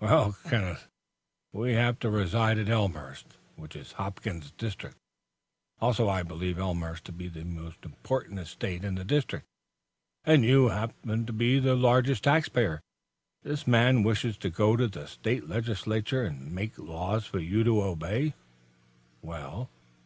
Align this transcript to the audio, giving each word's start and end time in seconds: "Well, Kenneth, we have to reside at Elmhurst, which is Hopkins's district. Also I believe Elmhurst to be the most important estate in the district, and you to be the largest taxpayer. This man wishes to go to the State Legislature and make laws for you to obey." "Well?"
"Well, 0.00 0.34
Kenneth, 0.48 0.88
we 1.52 1.74
have 1.74 1.98
to 1.98 2.08
reside 2.08 2.56
at 2.56 2.70
Elmhurst, 2.70 3.36
which 3.54 3.76
is 3.76 3.92
Hopkins's 3.92 4.52
district. 4.52 4.96
Also 5.78 6.08
I 6.08 6.22
believe 6.22 6.58
Elmhurst 6.58 7.04
to 7.04 7.12
be 7.12 7.28
the 7.28 7.44
most 7.44 7.84
important 7.84 8.38
estate 8.40 8.82
in 8.82 8.94
the 8.94 9.04
district, 9.04 9.44
and 10.24 10.42
you 10.42 10.70
to 10.70 11.32
be 11.34 11.58
the 11.58 11.76
largest 11.76 12.24
taxpayer. 12.24 12.80
This 13.42 13.66
man 13.66 14.02
wishes 14.02 14.38
to 14.38 14.48
go 14.48 14.74
to 14.74 14.88
the 14.88 15.06
State 15.06 15.50
Legislature 15.50 16.24
and 16.24 16.50
make 16.50 16.78
laws 16.78 17.26
for 17.26 17.38
you 17.38 17.62
to 17.64 17.82
obey." 17.82 18.32
"Well?" 19.20 19.68